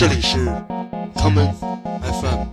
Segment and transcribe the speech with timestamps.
[0.00, 0.38] 这里是
[1.14, 1.52] common
[2.00, 2.46] FM。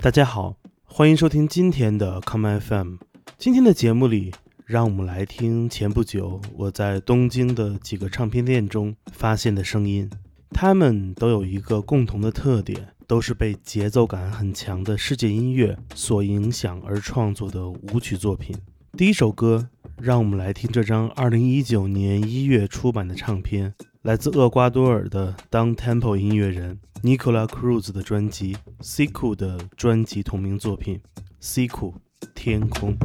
[0.00, 0.56] 大家好，
[0.86, 2.94] 欢迎收听今天的 common FM。
[3.36, 4.32] 今天的节目里，
[4.64, 10.10] 让我们来听前不久我在东京的几个唱片店中发现的声音。
[10.48, 18.56] 它们都有一个共同的特点，都是被节奏感很强的世界音乐所影响而创作的舞曲作品。
[18.96, 19.68] 第一首歌，
[20.00, 31.00] 让我们来听这张二零一九年一月出版的唱片，来自厄瓜多尔的 Down Tempo 音乐人 Nicola Cruz 的专辑《Ciku》的专辑同名作品
[31.68, 31.94] 《Ciku
[32.36, 32.96] 天空》。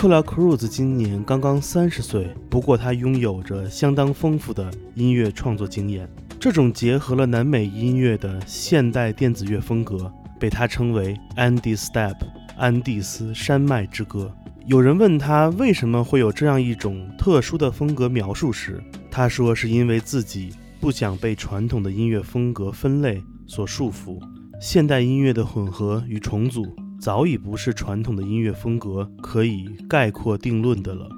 [0.00, 6.08] 尼古拉·克鲁兹今年刚刚三十岁，不过他拥有着相当丰富的音乐创作经验。
[6.40, 12.16] 这种结合了南美音乐的现代电子乐风格，被他称为 “Andy Step”（
[12.56, 14.34] 安第斯山脉之歌）。
[14.64, 24.18] 有人问他为什么会有这样一种特殊的风格描述时，他说是因为自己不想被传统的音乐风格分类所束缚。
[24.62, 26.74] 现代音乐的混合与重组。
[27.00, 31.08] 早已不是传统的音乐风格可以概括定论的了。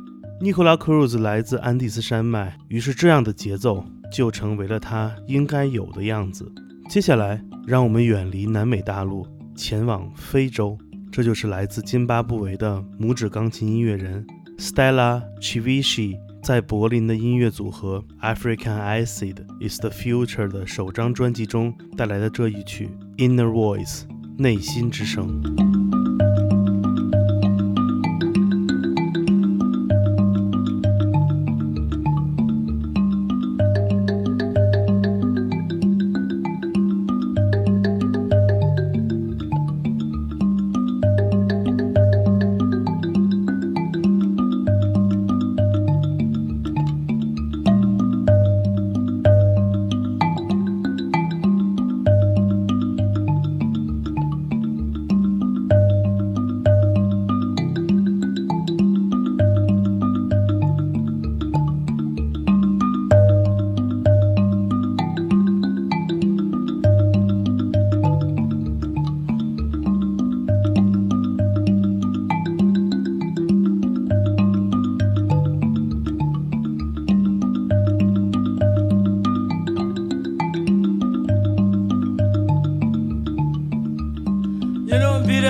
[0.41, 6.51] 尼古拉·克鲁兹来自安第斯山脉，于是这样的节奏就成为了他应该有的样子。
[6.89, 9.27] 接下来，让我们远离南美大陆，
[9.57, 10.79] 前往非洲。
[11.11, 14.25] 这就是来自津巴布韦的拇指钢琴音乐人
[14.59, 22.89] Stella Chivishi 在柏林的音乐组合 African Acid Is the Future 的首张专辑中带来的这一曲
[23.19, 24.03] 《Inner Voice》。
[24.39, 25.72] 内心之声。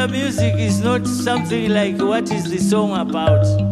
[0.09, 3.72] Music is not something like what is the song about.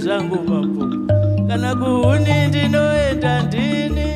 [0.00, 0.84] Zvangu papo
[1.48, 4.08] kana kuhuni ndinoenda ndini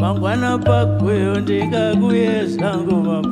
[0.00, 3.23] mangwana pagweyo ndingakuye zvangu papo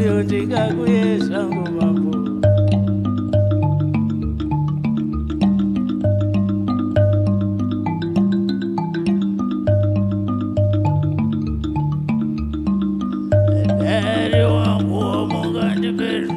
[0.00, 2.12] iyo ndingakuye zvangu mambo
[13.80, 16.33] deri wangu womungandiperi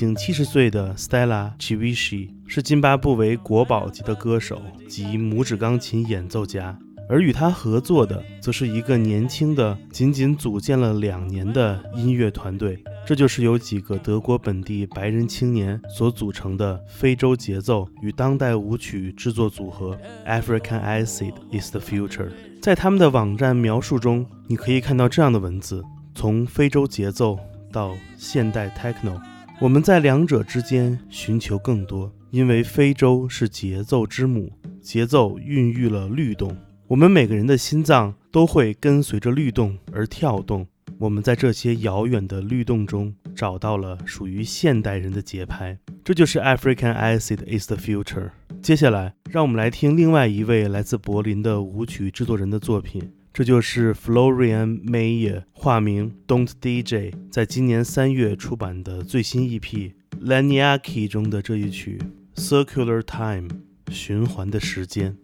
[0.00, 12.82] 经七十岁的 Stella Chivishi 是津巴布韦国宝级的歌手及拇指钢琴演奏家，而与他合作的则是一个年轻的、仅仅组建了两年的音乐团队。
[13.04, 22.30] 这就是由几个德国本地白人青年所组成的非洲节奏与当代舞曲制作组合 African Acid is the Future。
[22.62, 27.38] 在他们的网站描述中，你可以看到这样的文字：从非洲节奏
[27.70, 29.20] 到现代 Techno。
[29.60, 34.50] 我们在两者之间寻求更多，因为非洲是节奏之母，
[34.80, 36.56] 节奏孕育了律动。
[36.86, 40.66] 我们每个人的心脏都会跟随着律动而跳动。
[40.96, 48.30] 我们在这些遥远的律动中找到了属于现代人的节拍，这就是 African Acid is the future。
[48.62, 53.02] 接下来，让我们来听另外一位来自柏林的舞曲制作人的作品。
[53.40, 59.62] 这就是 Florian Mayer，化名 Don't DJ，在今年三月出版的最新 EP
[60.22, 61.98] 《Laniaki》中的这一曲
[62.38, 63.48] 《Circular Time》，
[63.90, 65.16] 循环的时间。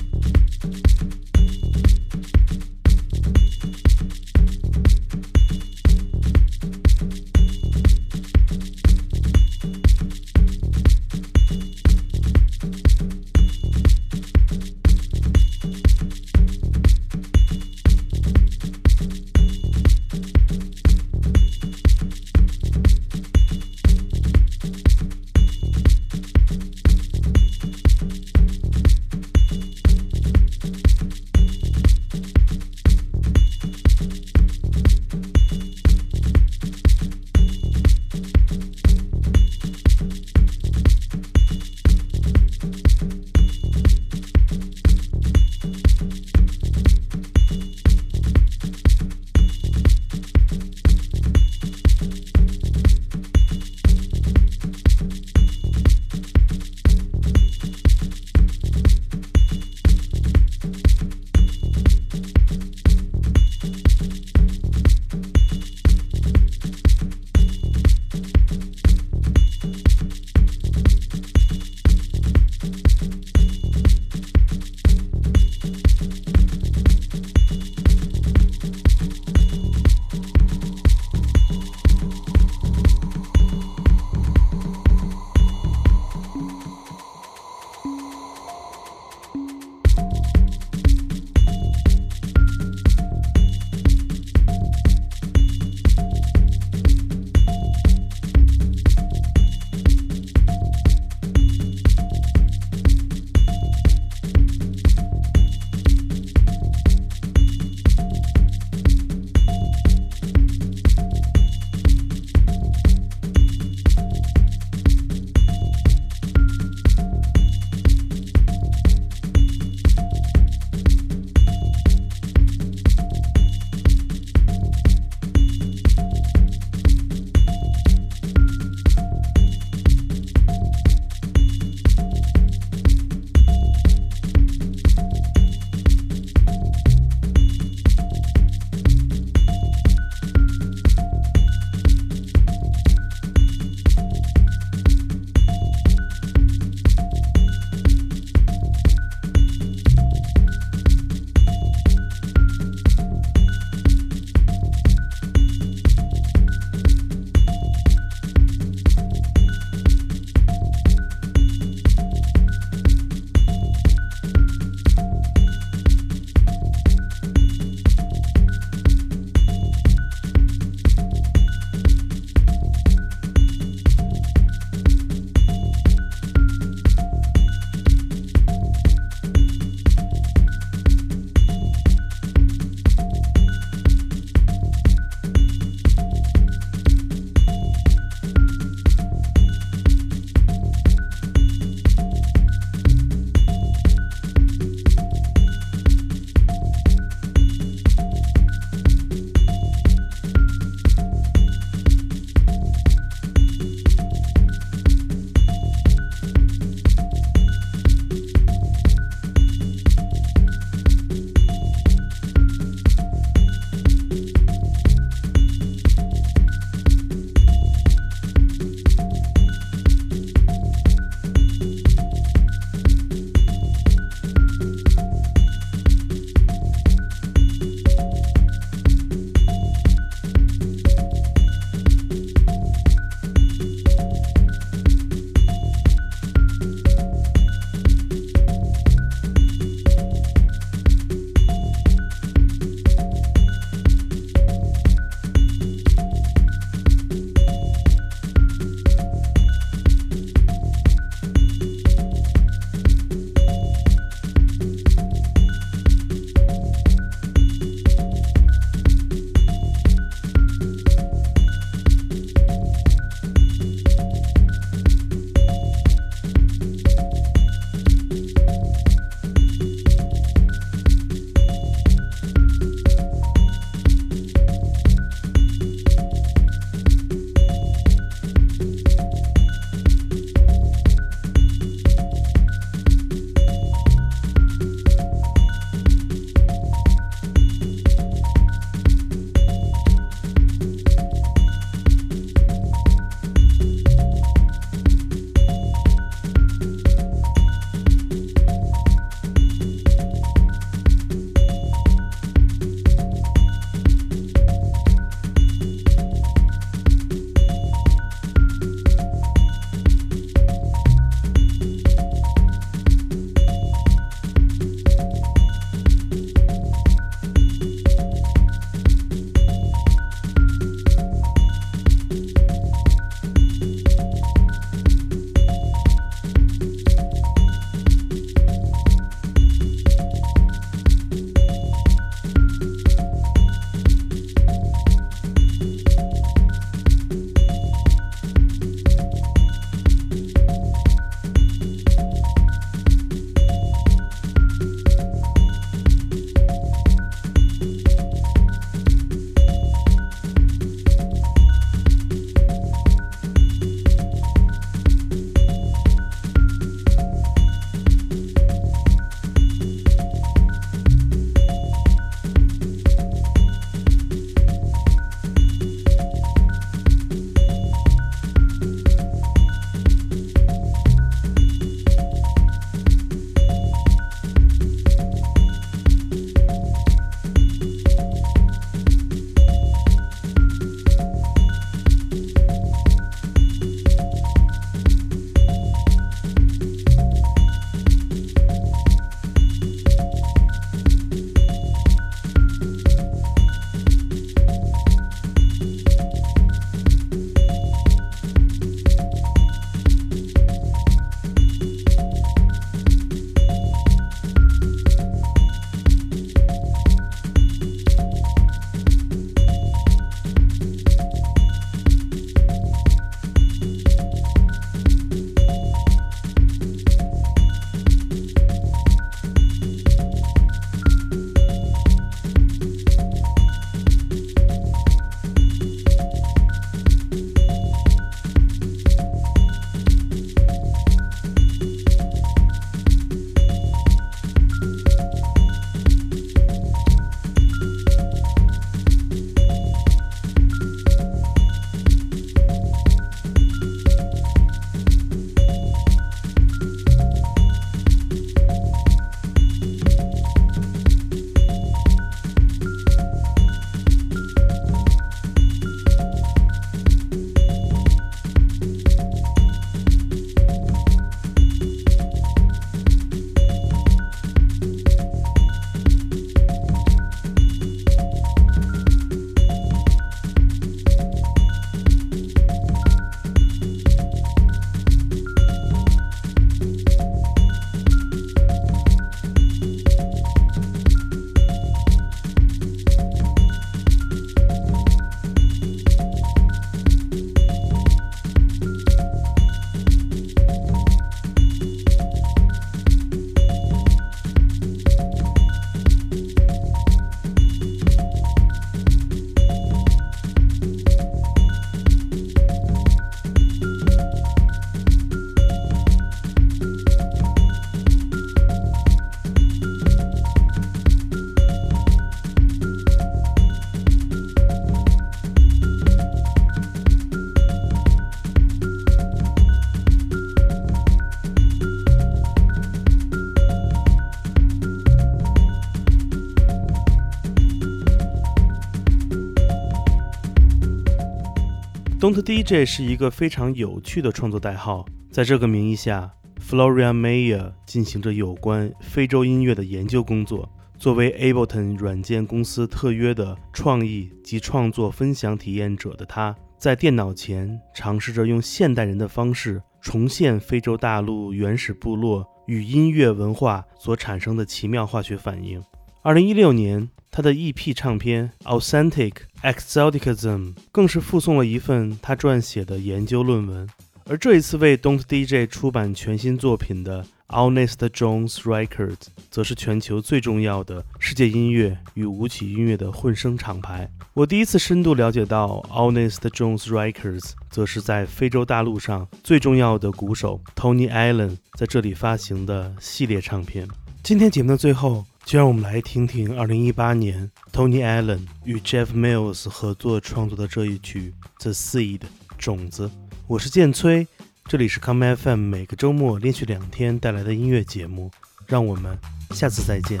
[532.10, 540.50] Don't DJ 是一个非常有趣的创作代号，在这个名义下，Florian Mayer 进行着有关非洲音乐的研究工作。
[540.76, 555.62] 作为 Ableton 软件公司特约的创意及创作分享体验者的他，在电脑前尝试着用现代人的方式重现非洲大陆原始部落与音乐文化所产生的奇妙化学反应。
[556.02, 563.68] 二零一六年，他的 EP 唱片《Authentic Exoticism》更是附送了一份他撰写的研究论文。
[564.06, 573.90] 而这一次为 Don't DJ 出版全新作品的 Honest Jones Records，则是全球最重要的世界音乐与舞曲音乐的混声厂牌。
[574.14, 583.68] 我第一次深度了解到 Honest Jones Records，则是在非洲大陆上最重要的鼓手 Tony Allen 在这里发行的系列唱片。
[584.02, 591.98] 今天节目的最后，就让我们来听听2018年 Tony Allen 与 Jeff Mills 合作创作的这一曲《The Seed》
[592.38, 592.90] 种子。
[593.28, 594.08] 我是剑崔，
[594.46, 598.10] 这里是 Come FM，每个周末连续两天带来的音乐节目，
[598.46, 598.98] 让我们
[599.30, 600.00] 下次再见。